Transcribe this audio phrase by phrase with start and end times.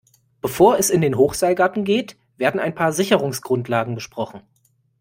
[0.41, 4.41] Bevor es in den Hochseilgarten geht, werden ein paar Sicherungsgrundlagen besprochen.